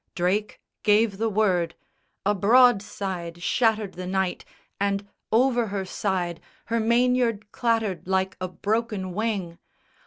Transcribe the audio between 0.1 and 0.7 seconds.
Drake